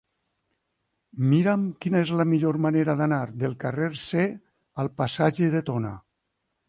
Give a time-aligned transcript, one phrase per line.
[1.33, 4.25] Mira'm quina és la millor manera d'anar del carrer C
[4.85, 5.93] al passatge de Tona.